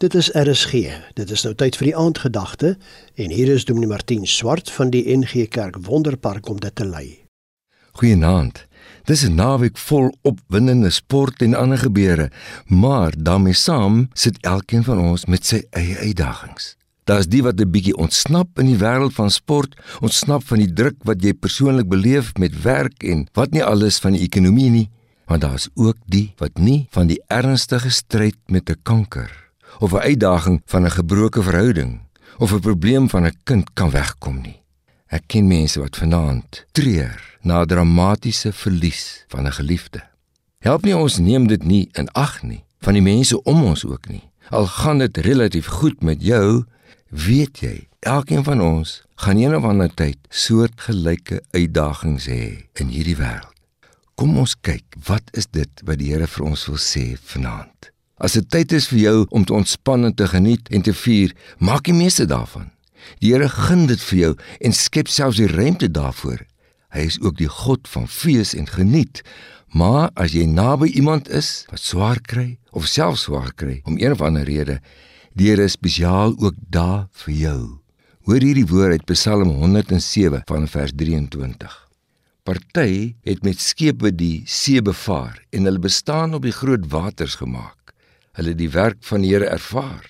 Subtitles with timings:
[0.00, 0.72] Dit is RSG.
[1.12, 2.70] Dit is nou tyd vir die aandgedagte
[3.20, 7.08] en hier is Dominee Martin Swart van die NG Kerk Wonderpark om dit te lei.
[8.00, 8.62] Goeienaand.
[9.04, 12.30] Dis 'n naweek vol opwindende sport en ander gebeure,
[12.66, 16.76] maar daarmee saam sit elkeen van ons met sy eie uitdagings.
[17.04, 20.96] Daar's die wat 'n bietjie ontsnap in die wêreld van sport, ontsnap van die druk
[21.04, 24.90] wat jy persoonlik beleef met werk en wat nie alles van die ekonomie nie,
[25.26, 29.96] maar daar's ook die wat nie van die ernstige stryd met 'n kanker of 'n
[29.96, 32.00] uitdaging van 'n gebroke verhouding
[32.38, 34.62] of 'n probleem van 'n kind kan wegkom nie.
[35.06, 40.02] Ek ken mense wat vanaand treur na 'n dramatiese verlies van 'n geliefde.
[40.58, 44.08] Help nie ons neem dit nie in ag nie van die mense om ons ook
[44.08, 44.22] nie.
[44.48, 46.64] Al gaan dit relatief goed met jou,
[47.08, 53.16] weet jy, elkeen van ons gaan een of ander tyd soortgelyke uitdagings hê in hierdie
[53.16, 53.56] wêreld.
[54.14, 57.89] Kom ons kyk, wat is dit wat die Here vir ons wil sê vanaand?
[58.20, 61.32] As dit tyd is vir jou om te ontspan en te geniet en te vier,
[61.56, 62.68] maak die meeste daarvan.
[63.24, 66.42] Die Here gun dit vir jou en skep selfs die ruimte daarvoor.
[66.92, 69.22] Hy is ook die God van fees en geniet.
[69.72, 74.12] Maar as jy naby iemand is wat swaar kry of self swaar kry om een
[74.12, 74.80] of ander rede,
[75.32, 77.60] die Here is spesiaal ook daar vir jou.
[78.28, 81.72] Hoor hierdie woord uit Psalm 107 van vers 23.
[82.44, 87.79] Party het met skepe die see bevaar en hulle bestaan op die groot waters gemaak
[88.40, 90.06] hulle die werk van die Here ervaar.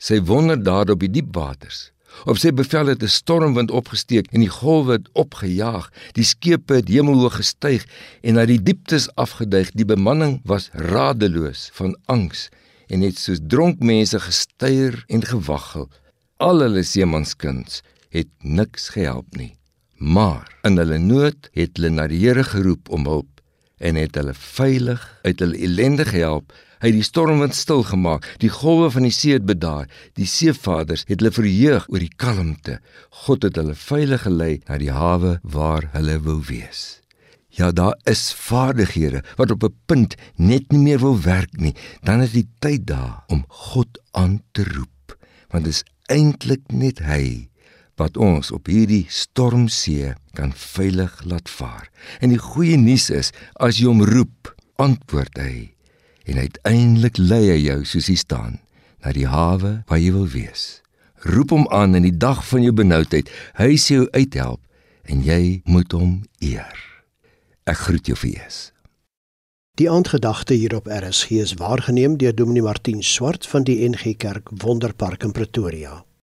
[0.00, 1.90] Sy wonder daar op die diep waters.
[2.26, 5.90] Op sy bevel het 'n stormwind opgesteek en die golwe het opgejaag.
[6.18, 7.86] Die skepe het hemelhoog gestyg
[8.22, 9.70] en na die dieptes afgeduig.
[9.72, 12.48] Die bemanning was radeloos van angs
[12.88, 15.88] en het soos dronk mense gestuier en gewaggel.
[16.36, 19.54] Al hulle seemanskuns het niks gehelp nie.
[19.96, 23.39] Maar in hulle nood het hulle na die Here geroep om hulp
[23.80, 28.48] en het hulle veilig uit hulle ellende gehelp Hy het die stormwind stil gemaak, die
[28.48, 29.84] golwe van die see het bedaar.
[30.16, 32.78] Die seevaders het hulle verheug oor die kalmte.
[33.26, 37.02] God het hulle veilig gelei na die hawe waar hulle wou wees.
[37.52, 41.74] Ja, daar is vaardighede wat op 'n punt net nie meer wil werk nie.
[42.02, 45.18] Dan is die tyd daar om God aan te roep,
[45.50, 47.49] want dit is eintlik net hy
[48.00, 51.90] wat ons op hierdie stormsee kan veilig laat vaar.
[52.20, 55.70] En die goeie nuus is, as jy hom roep, antwoord hy
[56.30, 58.58] en uiteindelik lei hy jou soos hy staan
[59.04, 60.80] na die hawe waar jy wil wees.
[61.28, 63.28] Roep hom aan in die dag van jou benoudheid.
[63.60, 64.60] Hy sê jou uithelp
[65.10, 66.76] en jy moet hom eer.
[67.68, 68.70] Ek groet jou vir Jesus.
[69.80, 74.52] Die aandgedagte hier op RSG is waargeneem deur Dominee Martin Swart van die NG Kerk
[74.64, 76.02] Wonderpark in Pretoria.